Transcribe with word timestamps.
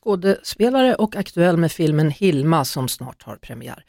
skådespelare 0.00 0.94
och 0.94 1.16
aktuell 1.16 1.56
med 1.56 1.72
filmen 1.72 2.10
Hilma 2.10 2.64
som 2.64 2.88
snart 2.88 3.22
har 3.22 3.36
premiär. 3.36 3.84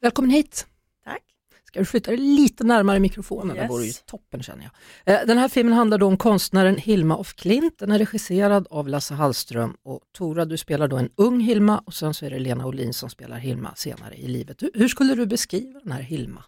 Välkommen 0.00 0.30
hit! 0.30 0.66
Tack. 1.04 1.22
Ska 1.64 1.78
du 1.78 1.84
flytta 1.84 2.10
dig 2.10 2.20
lite 2.20 2.64
närmare 2.64 3.00
mikrofonen? 3.00 3.56
Det 3.56 3.62
Yes. 3.62 3.70
vore 3.70 3.84
ju 3.84 3.92
toppen 4.06 4.42
känner 4.42 4.70
jag. 5.04 5.14
Eh, 5.20 5.26
Den 5.26 5.38
här 5.38 5.48
filmen 5.48 5.74
handlar 5.74 5.98
då 5.98 6.06
om 6.06 6.16
konstnären 6.16 6.76
Hilma 6.76 7.16
af 7.16 7.34
Klint. 7.34 7.78
Den 7.78 7.92
är 7.92 7.98
regisserad 7.98 8.66
av 8.70 8.88
Lasse 8.88 9.14
Hallström 9.14 9.76
och 9.82 10.00
Tora, 10.18 10.44
du 10.44 10.56
spelar 10.56 10.88
då 10.88 10.96
en 10.96 11.10
ung 11.16 11.40
Hilma 11.40 11.78
och 11.78 11.94
sen 11.94 12.14
så 12.14 12.26
är 12.26 12.30
det 12.30 12.38
Lena 12.38 12.66
Olin 12.66 12.92
som 12.94 13.10
spelar 13.10 13.36
Hilma 13.38 13.74
senare 13.76 14.14
i 14.14 14.26
livet. 14.28 14.62
Hur- 14.62 14.70
Hur 14.74 14.88
skulle 14.88 15.14
du 15.14 15.26
beskriva 15.26 15.80
den 15.80 15.92
här 15.92 16.02
Hilma? 16.02 16.44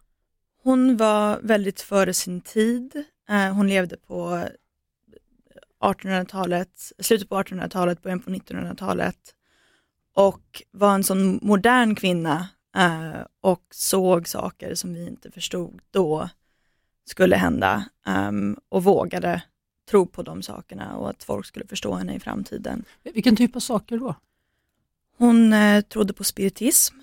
Hon 0.63 0.97
var 0.97 1.41
väldigt 1.43 1.81
före 1.81 2.15
sin 2.15 2.41
tid. 2.41 3.05
Eh, 3.31 3.53
Hon 3.55 3.69
levde 3.69 3.97
på 3.97 4.49
1800-talet, 5.81 6.93
slutet 6.99 7.29
på 7.29 7.43
1800-talet, 7.43 8.03
början 8.03 8.21
på 8.21 8.31
1900-talet 8.31 9.35
och 10.15 10.63
var 10.71 10.95
en 10.95 11.05
sån 11.05 11.39
modern 11.43 11.95
kvinna 11.95 12.49
eh, 12.77 13.21
och 13.41 13.63
såg 13.71 14.29
saker 14.29 14.75
som 14.75 14.95
vi 14.95 15.07
inte 15.07 15.31
förstod 15.31 15.81
då 15.91 16.29
skulle 17.05 17.37
hända 17.37 17.85
ehm, 18.07 18.57
och 18.69 18.85
vågade 18.85 19.43
tro 19.91 20.07
på 20.07 20.23
de 20.23 20.43
sakerna 20.43 20.97
och 20.97 21.11
att 21.11 21.25
folk 21.25 21.47
skulle 21.47 21.67
förstå 21.67 21.95
henne 21.95 22.15
i 22.15 22.21
framtiden. 22.21 22.85
Vilken 23.03 23.37
typ 23.37 23.57
av 23.57 23.61
saker 23.61 23.99
då? 23.99 24.15
Hon 25.17 25.53
eh, 25.53 25.81
trodde 25.81 26.13
på 26.13 26.25
spiritism. 26.25 26.97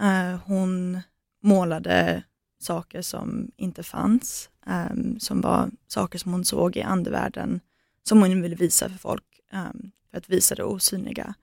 Eh, 0.00 0.40
hon 0.44 1.00
målade 1.42 2.22
saker 2.60 3.02
som 3.02 3.50
inte 3.56 3.82
fanns, 3.82 4.50
ehm, 4.66 5.20
som 5.20 5.40
var 5.40 5.70
saker 5.86 6.18
som 6.18 6.32
hon 6.32 6.44
såg 6.44 6.76
i 6.76 6.82
andevärlden, 6.82 7.60
som 8.08 8.20
hon 8.20 8.42
ville 8.42 8.56
visa 8.56 8.88
för 8.88 8.98
folk, 8.98 9.40
ehm, 9.52 9.90
för 10.10 10.18
att 10.18 10.28
visa 10.28 10.54
det 10.54 10.64
osynliga. 10.64 11.34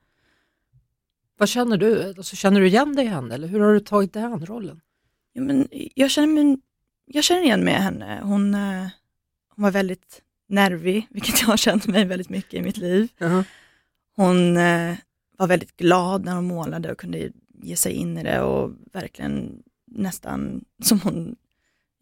Vad 1.36 1.48
känner 1.48 1.76
du? 1.76 2.02
Alltså, 2.08 2.36
känner 2.36 2.60
du 2.60 2.66
igen 2.66 2.96
dig 2.96 3.04
i 3.04 3.08
henne 3.08 3.34
eller 3.34 3.48
hur 3.48 3.60
har 3.60 3.72
du 3.72 3.80
tagit 3.80 4.16
an 4.16 4.46
rollen? 4.46 4.80
Ja, 5.32 5.42
men 5.42 5.68
jag, 5.94 6.10
känner 6.10 6.44
mig, 6.44 6.58
jag 7.04 7.24
känner 7.24 7.42
igen 7.42 7.64
mig 7.64 7.74
i 7.74 7.76
henne. 7.76 8.20
Hon, 8.22 8.54
eh, 8.54 8.86
hon 9.48 9.62
var 9.62 9.70
väldigt 9.70 10.22
nervig, 10.48 11.06
vilket 11.10 11.40
jag 11.40 11.48
har 11.48 11.56
känt 11.56 11.86
mig 11.86 12.04
väldigt 12.04 12.28
mycket 12.28 12.54
i 12.54 12.62
mitt 12.62 12.76
liv. 12.76 13.08
Hon 14.16 14.56
eh, 14.56 14.94
var 15.38 15.46
väldigt 15.46 15.76
glad 15.76 16.24
när 16.24 16.34
hon 16.34 16.46
målade 16.46 16.92
och 16.92 16.98
kunde 16.98 17.30
ge 17.62 17.76
sig 17.76 17.92
in 17.92 18.18
i 18.18 18.22
det 18.22 18.40
och 18.40 18.72
verkligen 18.92 19.62
nästan 19.86 20.64
som 20.82 21.00
hon, 21.00 21.36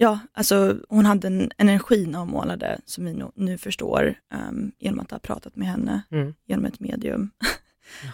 ja, 0.00 0.18
alltså 0.32 0.76
hon 0.88 1.04
hade 1.06 1.26
en 1.26 1.50
energi 1.58 2.06
när 2.06 2.18
hon 2.18 2.28
målade 2.28 2.80
som 2.84 3.04
vi 3.04 3.22
nu, 3.34 3.58
förstår 3.58 4.14
um, 4.48 4.72
genom 4.78 5.00
att 5.00 5.10
ha 5.10 5.18
pratat 5.18 5.56
med 5.56 5.68
henne 5.68 6.02
Mm. 6.10 6.34
genom 6.46 6.64
ett 6.64 6.80
medium. 6.80 7.30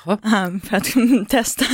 Um, 0.06 0.60
för 0.64 0.76
att 0.76 0.86
testa, 1.28 1.64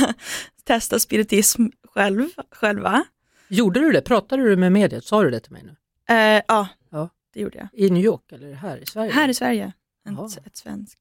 testa 0.63 0.99
spiritism 0.99 1.65
själv, 1.93 2.29
själva. 2.51 3.03
Gjorde 3.47 3.79
du 3.79 3.91
det? 3.91 4.01
Pratade 4.01 4.43
du 4.43 4.55
med 4.55 4.71
mediet? 4.71 5.05
Sa 5.05 5.23
du 5.23 5.29
det 5.29 5.39
till 5.39 5.51
mig 5.51 5.63
nu? 5.63 5.75
Eh, 6.15 6.41
ja, 6.47 6.67
Ja. 6.89 7.09
det 7.33 7.41
gjorde 7.41 7.57
jag. 7.57 7.67
I 7.73 7.89
New 7.89 8.03
York 8.03 8.31
eller 8.31 8.53
här 8.53 8.77
i 8.77 8.85
Sverige? 8.85 9.11
Här 9.11 9.29
i 9.29 9.33
Sverige, 9.33 9.73
ett, 10.09 10.47
ett 10.47 10.57
svenskt. 10.57 10.99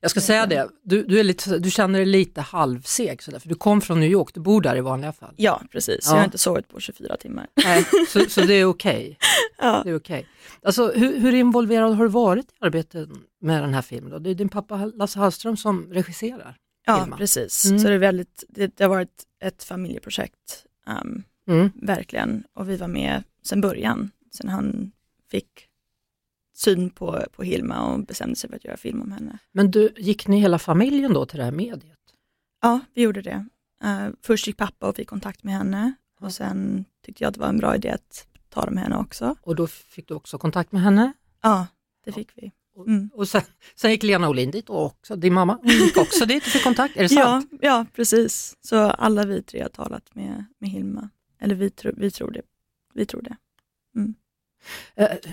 Jag 0.00 0.10
ska 0.10 0.20
säga 0.20 0.46
det, 0.46 0.68
du, 0.82 1.02
du, 1.02 1.20
är 1.20 1.24
lite, 1.24 1.58
du 1.58 1.70
känner 1.70 1.98
dig 1.98 2.06
lite 2.06 2.40
halvseg 2.40 3.22
sådär, 3.22 3.38
för 3.38 3.48
du 3.48 3.54
kom 3.54 3.80
från 3.80 4.00
New 4.00 4.10
York, 4.10 4.34
du 4.34 4.40
bor 4.40 4.60
där 4.60 4.76
i 4.76 4.80
vanliga 4.80 5.12
fall. 5.12 5.34
Ja, 5.36 5.62
precis. 5.72 5.98
Ja. 6.04 6.10
Jag 6.10 6.16
har 6.18 6.24
inte 6.24 6.38
sovit 6.38 6.68
på 6.68 6.80
24 6.80 7.16
timmar. 7.16 7.46
Nej, 7.64 7.84
så, 8.08 8.20
så 8.28 8.40
det 8.40 8.54
är 8.54 8.64
okej. 8.64 9.18
Ja. 9.60 9.80
Det 9.84 9.90
är 9.90 9.96
okej. 9.96 10.26
Alltså, 10.62 10.92
hur, 10.92 11.18
hur 11.20 11.34
involverad 11.34 11.94
har 11.96 12.04
du 12.04 12.10
varit 12.10 12.46
i 12.46 12.54
arbetet 12.60 13.08
med 13.40 13.62
den 13.62 13.74
här 13.74 13.82
filmen? 13.82 14.10
Då? 14.10 14.18
Det 14.18 14.30
är 14.30 14.34
din 14.34 14.48
pappa 14.48 14.84
Lasse 14.94 15.18
Hallström 15.18 15.56
som 15.56 15.92
regisserar. 15.92 16.56
Ja, 16.86 17.00
Hilma. 17.00 17.16
precis. 17.16 17.64
Mm. 17.64 17.78
Så 17.78 17.88
det, 17.88 17.94
är 17.94 17.98
väldigt, 17.98 18.44
det, 18.48 18.76
det 18.76 18.84
har 18.84 18.88
varit 18.88 19.22
ett 19.44 19.64
familjeprojekt, 19.64 20.64
um, 21.02 21.22
Mm. 21.48 21.70
verkligen. 21.74 22.44
Och 22.54 22.68
vi 22.70 22.76
var 22.76 22.88
med 22.88 23.22
sedan 23.44 23.60
början, 23.60 24.10
sen 24.34 24.48
han 24.48 24.92
fick 25.30 25.66
syn 26.58 26.90
på, 26.90 27.24
på 27.32 27.42
Hilma 27.42 27.92
och 27.92 28.00
bestämde 28.06 28.36
sig 28.36 28.50
för 28.50 28.56
att 28.56 28.64
göra 28.64 28.76
film 28.76 29.02
om 29.02 29.12
henne. 29.12 29.38
Men 29.52 29.70
du, 29.70 29.92
gick 29.96 30.26
ni 30.28 30.40
hela 30.40 30.58
familjen 30.58 31.12
då 31.12 31.26
till 31.26 31.38
det 31.38 31.44
här 31.44 31.52
mediet? 31.52 31.98
Ja, 32.62 32.80
vi 32.94 33.02
gjorde 33.02 33.22
det. 33.22 33.46
Uh, 33.84 34.08
först 34.22 34.46
gick 34.46 34.56
pappa 34.56 34.88
och 34.88 34.96
fick 34.96 35.08
kontakt 35.08 35.44
med 35.44 35.54
henne 35.54 35.92
och 36.20 36.32
sen 36.32 36.84
tyckte 37.06 37.24
jag 37.24 37.28
att 37.28 37.34
det 37.34 37.40
var 37.40 37.48
en 37.48 37.58
bra 37.58 37.74
idé 37.74 37.90
att 37.90 38.26
tala 38.48 38.70
med 38.70 38.82
henne 38.82 38.96
också. 38.96 39.36
Och 39.42 39.56
då 39.56 39.66
fick 39.66 40.08
du 40.08 40.14
också 40.14 40.38
kontakt 40.38 40.72
med 40.72 40.82
henne? 40.82 41.12
Ja, 41.42 41.66
det 42.04 42.12
fick 42.12 42.30
vi. 42.34 42.52
Mm. 42.86 43.10
och 43.14 43.28
sen, 43.28 43.42
sen 43.74 43.90
gick 43.90 44.02
Lena 44.02 44.28
Olin 44.28 44.50
dit 44.50 44.70
och 44.70 44.86
också, 44.86 45.16
din 45.16 45.34
mamma, 45.34 45.58
gick 45.62 45.96
också 45.96 46.26
dit 46.26 46.42
och 46.46 46.52
fick 46.52 46.64
kontakt, 46.64 46.96
är 46.96 47.08
det 47.08 47.14
Ja, 47.14 47.24
sant? 47.24 47.50
ja, 47.60 47.86
precis. 47.94 48.56
Så 48.60 48.76
alla 48.76 49.26
vi 49.26 49.42
tre 49.42 49.62
har 49.62 49.68
talat 49.68 50.14
med, 50.14 50.44
med 50.58 50.70
Hilma. 50.70 51.08
Eller 51.40 51.54
vi, 51.54 51.70
tro, 51.70 51.92
vi 51.96 52.10
tror 52.10 52.30
det. 52.30 52.42
Vi 52.94 53.06
tror 53.06 53.22
det. 53.22 53.36
Eh, 53.96 54.04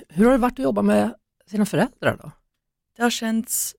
hur 0.09 0.25
har 0.25 0.31
det 0.31 0.37
varit 0.37 0.59
att 0.59 0.63
jobba 0.63 0.81
med 0.81 1.15
sina 1.45 1.65
föräldrar 1.65 2.17
då? 2.17 2.31
Det 2.95 3.03
har 3.03 3.09
känts 3.09 3.75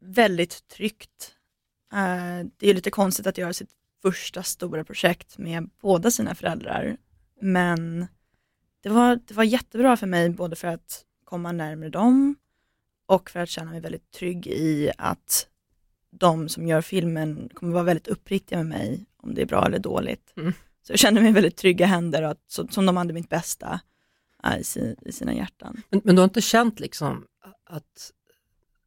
väldigt 0.00 0.68
tryggt. 0.68 1.34
Eh, 1.92 2.46
det 2.56 2.70
är 2.70 2.74
lite 2.74 2.90
konstigt 2.90 3.26
att 3.26 3.38
göra 3.38 3.52
sitt 3.52 3.70
första 4.02 4.42
stora 4.42 4.84
projekt 4.84 5.38
med 5.38 5.70
båda 5.80 6.10
sina 6.10 6.34
föräldrar. 6.34 6.96
Men 7.40 8.06
det 8.82 8.88
var, 8.88 9.20
det 9.26 9.34
var 9.34 9.44
jättebra 9.44 9.96
för 9.96 10.06
mig, 10.06 10.30
både 10.30 10.56
för 10.56 10.68
att 10.68 11.04
komma 11.24 11.52
närmare 11.52 11.90
dem 11.90 12.36
och 13.06 13.30
för 13.30 13.40
att 13.40 13.48
känna 13.48 13.70
mig 13.70 13.80
väldigt 13.80 14.10
trygg 14.10 14.46
i 14.46 14.90
att 14.98 15.48
de 16.10 16.48
som 16.48 16.66
gör 16.66 16.80
filmen 16.80 17.48
kommer 17.54 17.72
vara 17.72 17.84
väldigt 17.84 18.08
uppriktiga 18.08 18.58
med 18.58 18.66
mig 18.66 19.06
om 19.16 19.34
det 19.34 19.42
är 19.42 19.46
bra 19.46 19.66
eller 19.66 19.78
dåligt. 19.78 20.32
Mm. 20.36 20.52
Så 20.82 20.92
jag 20.92 20.98
kände 20.98 21.20
mig 21.20 21.32
väldigt 21.32 21.56
trygga 21.56 21.86
händer 21.86 22.22
och 22.22 22.30
att, 22.30 22.42
så, 22.46 22.68
som 22.68 22.86
de 22.86 22.96
hade 22.96 23.12
mitt 23.12 23.28
bästa 23.28 23.72
eh, 23.72 23.78
i, 24.58 24.64
si, 24.64 24.96
i 25.02 25.12
sina 25.12 25.34
hjärtan. 25.34 25.82
Men, 25.90 26.00
men 26.04 26.14
du 26.14 26.20
har 26.20 26.24
inte 26.24 26.40
känt 26.40 26.80
liksom 26.80 27.24
att 27.64 28.12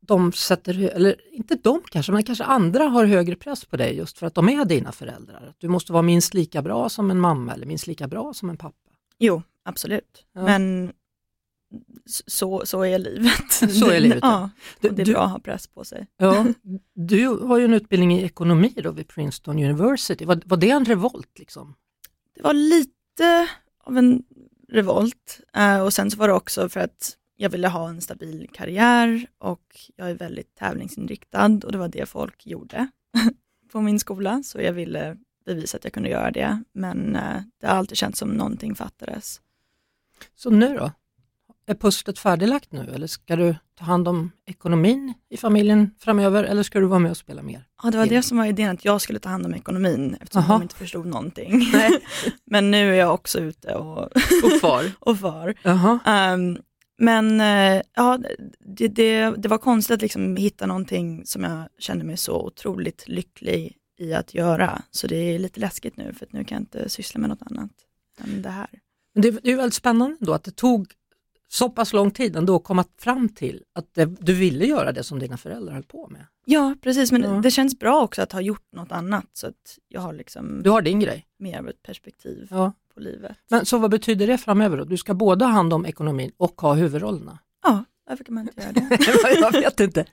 de 0.09 0.31
sätter, 0.31 0.89
eller 0.89 1.15
inte 1.31 1.55
de 1.55 1.81
kanske, 1.91 2.11
men 2.11 2.23
kanske 2.23 2.43
andra 2.43 2.83
har 2.83 3.05
högre 3.05 3.35
press 3.35 3.65
på 3.65 3.77
dig 3.77 3.97
just 3.97 4.17
för 4.17 4.27
att 4.27 4.35
de 4.35 4.49
är 4.49 4.65
dina 4.65 4.91
föräldrar? 4.91 5.53
Du 5.57 5.67
måste 5.67 5.93
vara 5.93 6.01
minst 6.01 6.33
lika 6.33 6.61
bra 6.61 6.89
som 6.89 7.11
en 7.11 7.19
mamma 7.19 7.53
eller 7.53 7.65
minst 7.65 7.87
lika 7.87 8.07
bra 8.07 8.33
som 8.33 8.49
en 8.49 8.57
pappa? 8.57 8.89
Jo, 9.17 9.41
absolut. 9.63 10.25
Ja. 10.33 10.43
Men 10.43 10.91
så, 12.05 12.65
så 12.65 12.81
är 12.81 12.99
livet. 12.99 13.51
Så 13.51 13.89
är 13.89 13.99
livet, 13.99 14.19
ja. 14.21 14.49
Ja, 14.81 14.89
och 14.89 14.95
det 14.95 15.01
är 15.01 15.05
du, 15.05 15.13
bra 15.13 15.23
att 15.23 15.31
ha 15.31 15.39
press 15.39 15.67
på 15.67 15.83
sig. 15.83 16.07
ja, 16.17 16.45
du 16.93 17.27
har 17.27 17.57
ju 17.57 17.65
en 17.65 17.73
utbildning 17.73 18.13
i 18.13 18.23
ekonomi 18.23 18.73
då 18.83 18.91
vid 18.91 19.07
Princeton 19.07 19.59
University. 19.59 20.25
Var, 20.25 20.41
var 20.45 20.57
det 20.57 20.69
en 20.69 20.85
revolt? 20.85 21.39
Liksom? 21.39 21.75
Det 22.35 22.41
var 22.41 22.53
lite 22.53 23.49
av 23.83 23.97
en 23.97 24.23
revolt 24.71 25.41
eh, 25.55 25.81
och 25.81 25.93
sen 25.93 26.11
så 26.11 26.17
var 26.17 26.27
det 26.27 26.33
också 26.33 26.69
för 26.69 26.79
att 26.79 27.17
jag 27.35 27.49
ville 27.49 27.67
ha 27.67 27.89
en 27.89 28.01
stabil 28.01 28.49
karriär 28.53 29.27
och 29.37 29.89
jag 29.95 30.09
är 30.09 30.13
väldigt 30.13 30.55
tävlingsinriktad 30.55 31.59
och 31.63 31.71
det 31.71 31.77
var 31.77 31.87
det 31.87 32.09
folk 32.09 32.45
gjorde 32.45 32.87
på 33.71 33.81
min 33.81 33.99
skola 33.99 34.43
så 34.43 34.61
jag 34.61 34.73
ville 34.73 35.17
bevisa 35.45 35.77
att 35.77 35.83
jag 35.83 35.93
kunde 35.93 36.09
göra 36.09 36.31
det 36.31 36.63
men 36.71 37.15
eh, 37.15 37.41
det 37.61 37.67
har 37.67 37.75
alltid 37.75 37.97
känts 37.97 38.19
som 38.19 38.29
någonting 38.29 38.75
fattades. 38.75 39.41
Så 40.35 40.49
nu 40.49 40.77
då? 40.77 40.91
Är 41.69 41.75
pusslet 41.75 42.19
färdiglagt 42.19 42.71
nu 42.71 42.91
eller 42.95 43.07
ska 43.07 43.35
du 43.35 43.55
ta 43.75 43.85
hand 43.85 44.07
om 44.07 44.31
ekonomin 44.45 45.13
i 45.29 45.37
familjen 45.37 45.91
framöver 45.99 46.43
eller 46.43 46.63
ska 46.63 46.79
du 46.79 46.85
vara 46.85 46.99
med 46.99 47.11
och 47.11 47.17
spela 47.17 47.41
mer? 47.41 47.63
Ja, 47.83 47.91
det 47.91 47.97
var 47.97 48.05
det 48.05 48.21
som 48.21 48.37
var 48.37 48.45
idén, 48.45 48.69
att 48.69 48.85
jag 48.85 49.01
skulle 49.01 49.19
ta 49.19 49.29
hand 49.29 49.45
om 49.45 49.53
ekonomin 49.53 50.17
eftersom 50.21 50.41
Aha. 50.41 50.53
de 50.53 50.61
inte 50.61 50.75
förstod 50.75 51.05
någonting. 51.05 51.61
Men 52.45 52.71
nu 52.71 52.89
är 52.89 52.93
jag 52.93 53.13
också 53.13 53.39
ute 53.39 53.75
och, 53.75 53.97
Och 54.43 54.51
kvar? 54.59 54.91
och 54.99 55.19
far. 55.19 55.53
Ehm, 56.05 56.57
men 56.97 57.41
eh, 57.41 57.81
ja, 57.95 58.19
det, 58.59 58.87
det, 58.87 59.33
det 59.37 59.49
var 59.49 59.57
konstigt 59.57 59.93
att 59.93 60.01
liksom 60.01 60.35
hitta 60.35 60.65
någonting 60.65 61.25
som 61.25 61.43
jag 61.43 61.63
kände 61.79 62.05
mig 62.05 62.17
så 62.17 62.45
otroligt 62.45 63.07
lycklig 63.07 63.75
i 63.99 64.13
att 64.13 64.33
göra. 64.33 64.81
Så 64.91 65.07
det 65.07 65.15
är 65.15 65.39
lite 65.39 65.59
läskigt 65.59 65.97
nu 65.97 66.13
för 66.13 66.25
att 66.25 66.33
nu 66.33 66.43
kan 66.43 66.55
jag 66.55 66.61
inte 66.61 66.89
syssla 66.89 67.19
med 67.19 67.29
något 67.29 67.41
annat 67.51 67.71
än 68.23 68.41
det 68.41 68.49
här. 68.49 68.69
Men 69.13 69.21
det, 69.21 69.31
det 69.43 69.51
är 69.51 69.55
väldigt 69.55 69.73
spännande 69.73 70.17
då 70.19 70.33
att 70.33 70.43
det 70.43 70.55
tog 70.55 70.93
så 71.51 71.69
pass 71.69 71.93
lång 71.93 72.11
tid 72.11 72.35
ändå 72.35 72.55
att 72.55 72.63
komma 72.63 72.85
fram 72.99 73.29
till 73.29 73.63
att 73.75 73.93
det, 73.93 74.05
du 74.05 74.33
ville 74.33 74.65
göra 74.65 74.91
det 74.91 75.03
som 75.03 75.19
dina 75.19 75.37
föräldrar 75.37 75.73
höll 75.73 75.83
på 75.83 76.07
med. 76.07 76.25
Ja, 76.45 76.75
precis. 76.81 77.11
Men 77.11 77.23
Ja. 77.23 77.29
det 77.29 77.51
känns 77.51 77.79
bra 77.79 78.01
också 78.01 78.21
att 78.21 78.31
ha 78.31 78.41
gjort 78.41 78.73
något 78.75 78.91
annat 78.91 79.25
så 79.33 79.47
att 79.47 79.77
jag 79.87 80.01
har 80.01 80.13
liksom 80.13 80.61
Du 80.63 80.69
har 80.69 80.81
din 80.81 80.99
grej. 80.99 81.25
mer 81.39 81.59
av 81.59 81.69
ett 81.69 81.83
perspektiv 81.83 82.47
Ja. 82.49 82.73
på 82.93 82.99
livet. 82.99 83.37
Men 83.49 83.65
så 83.65 83.77
vad 83.77 83.91
betyder 83.91 84.27
det 84.27 84.37
framöver 84.37 84.77
då? 84.77 84.83
Du 84.83 84.97
ska 84.97 85.13
både 85.13 85.45
ha 85.45 85.51
hand 85.51 85.73
om 85.73 85.85
ekonomin 85.85 86.31
och 86.37 86.61
ha 86.61 86.73
huvudrollerna? 86.73 87.39
Varför 88.09 88.23
kan 88.23 88.35
man 88.35 88.47
inte 88.47 88.61
göra 88.61 88.71
det? 89.37 89.39
jag 89.39 89.51
vet 89.51 89.79
inte. 89.79 90.05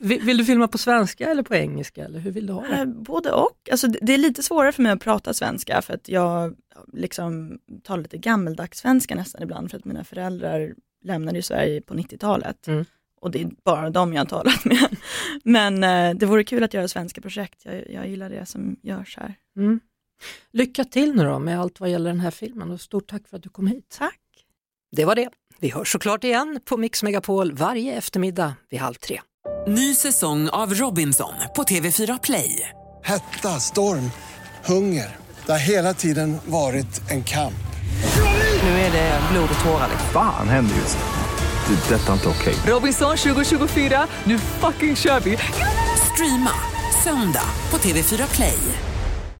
Vill, 0.00 0.36
du 0.36 0.44
filma 0.44 0.68
på 0.68 0.78
svenska 0.78 1.30
eller 1.30 1.42
på 1.42 1.54
engelska? 1.54 2.04
Eller 2.04 2.18
hur 2.18 2.30
vill 2.30 2.46
du 2.46 2.52
ha 2.52 2.66
Eh, 2.66 2.78
det? 2.78 2.86
Både 2.86 3.32
och. 3.32 3.68
Alltså, 3.70 3.86
det 3.88 4.14
är 4.14 4.18
lite 4.18 4.42
svårare 4.42 4.72
för 4.72 4.82
mig 4.82 4.92
att 4.92 5.00
prata 5.00 5.34
svenska 5.34 5.82
för 5.82 5.94
att 5.94 6.08
jag 6.08 6.54
liksom 6.92 7.58
talar 7.82 8.02
lite 8.02 8.18
gammeldags 8.18 8.78
svenska 8.78 9.14
nästan 9.14 9.42
ibland 9.42 9.70
för 9.70 9.78
att 9.78 9.84
mina 9.84 10.04
föräldrar 10.04 10.74
lämnade 11.04 11.38
ju 11.38 11.42
Sverige 11.42 11.80
på 11.80 11.94
90-talet. 11.94 12.66
Mm. 12.66 12.84
Och 13.20 13.30
det 13.30 13.42
är 13.42 13.50
bara 13.64 13.90
dem 13.90 14.12
jag 14.12 14.20
har 14.20 14.26
talat 14.26 14.64
med. 14.64 14.96
Men 15.44 15.84
eh, 15.84 16.18
det 16.18 16.26
vore 16.26 16.44
kul 16.44 16.62
att 16.62 16.74
göra 16.74 16.88
svenska 16.88 17.20
projekt. 17.20 17.60
Jag, 17.64 17.90
jag 17.90 18.08
gillar 18.08 18.30
det 18.30 18.46
som 18.46 18.76
görs 18.82 19.16
här. 19.16 19.34
Mm. 19.56 19.80
Lycka 20.52 20.84
till 20.84 21.14
nu 21.14 21.24
då 21.24 21.38
med 21.38 21.60
allt 21.60 21.80
vad 21.80 21.90
gäller 21.90 22.10
den 22.10 22.20
här 22.20 22.30
filmen 22.30 22.70
och 22.70 22.80
stort 22.80 23.06
tack 23.10 23.28
för 23.28 23.36
att 23.36 23.42
du 23.42 23.48
kom 23.48 23.66
hit. 23.66 23.96
Tack. 23.98 24.18
Det 24.96 25.04
var 25.04 25.14
det. 25.14 25.28
Vi 25.62 25.70
hörs 25.70 25.92
såklart 25.92 26.24
igen 26.24 26.60
på 26.64 26.76
Mix 26.76 27.02
Megapol 27.02 27.52
varje 27.52 27.94
eftermiddag 27.96 28.54
vid 28.70 28.80
halv 28.80 28.94
tre. 28.94 29.20
Ny 29.68 29.94
säsong 29.94 30.48
av 30.48 30.74
Robinson 30.74 31.32
på 31.56 31.62
TV4 31.62 32.18
Play. 32.22 32.68
Hetta, 33.04 33.48
storm, 33.48 34.10
hunger. 34.64 35.16
Det 35.46 35.52
har 35.52 35.58
hela 35.58 35.94
tiden 35.94 36.38
varit 36.46 37.10
en 37.10 37.24
kamp. 37.24 37.54
Nu 38.62 38.68
är 38.68 38.92
det 38.92 39.20
blod 39.32 39.48
och 39.58 39.64
tårar. 39.64 39.88
Fan 40.12 40.48
händer 40.48 40.76
just 40.76 40.98
det. 40.98 41.74
Det 41.74 41.94
är 41.94 41.98
detta 41.98 42.12
inte 42.12 42.28
okej. 42.28 42.54
Robinson 42.66 43.16
2024, 43.16 44.06
nu 44.24 44.38
fucking 44.38 44.96
kör 44.96 45.20
vi! 45.20 45.38
Streama 46.12 46.54
söndag 47.04 47.46
på 47.70 47.78
TV4 47.78 48.34
Play. 48.34 48.58